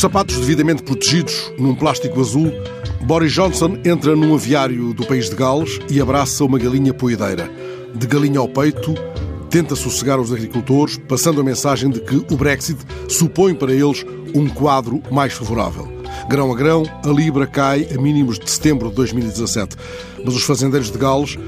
[0.00, 2.50] Os sapatos devidamente protegidos num plástico azul,
[3.02, 7.50] Boris Johnson entra num aviário do país de Gales e abraça uma galinha poedeira.
[7.94, 8.94] De galinha ao peito,
[9.50, 12.78] tenta sossegar os agricultores, passando a mensagem de que o Brexit
[13.10, 15.86] supõe para eles um quadro mais favorável.
[16.30, 19.76] Grão a grão, a Libra cai a mínimos de setembro de 2017.
[20.24, 21.38] Mas os fazendeiros de Gales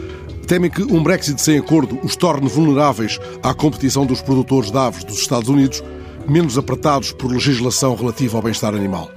[0.47, 5.05] temem que um Brexit sem acordo os torne vulneráveis à competição dos produtores de aves
[5.05, 5.83] dos Estados Unidos,
[6.29, 9.11] menos apertados por legislação relativa ao bem-estar animal.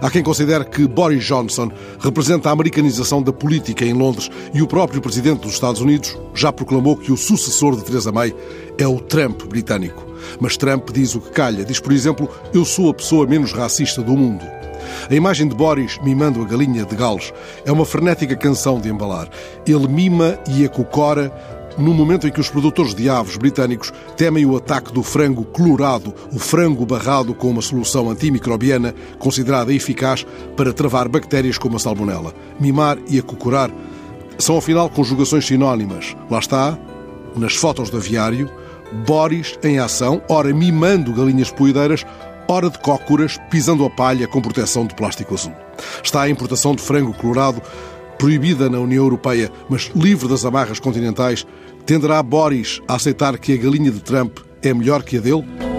[0.00, 4.66] Há quem considere que Boris Johnson representa a americanização da política em Londres e o
[4.66, 8.34] próprio presidente dos Estados Unidos já proclamou que o sucessor de Theresa May
[8.78, 10.04] é o Trump britânico.
[10.38, 11.64] Mas Trump diz o que calha.
[11.64, 14.44] Diz, por exemplo, eu sou a pessoa menos racista do mundo.
[15.08, 17.32] A imagem de Boris mimando a galinha de Gales
[17.64, 19.28] é uma frenética canção de embalar.
[19.66, 21.32] Ele mima e acocora
[21.78, 26.14] no momento em que os produtores de aves britânicos temem o ataque do frango colorado,
[26.32, 32.34] o frango barrado com uma solução antimicrobiana considerada eficaz para travar bactérias como a salmonela.
[32.58, 33.70] Mimar e acocorar
[34.38, 36.16] são afinal conjugações sinónimas.
[36.30, 36.78] Lá está,
[37.36, 38.50] nas fotos do aviário,
[39.06, 42.04] Boris em ação, ora mimando galinhas poedeiras,
[42.48, 45.52] hora de cócoras, pisando a palha com proteção de plástico azul.
[46.02, 47.62] Está a importação de frango colorado
[48.20, 51.46] proibida na União Europeia, mas livre das amarras continentais,
[51.86, 55.69] tenderá Boris a aceitar que a galinha de Trump é melhor que a dele?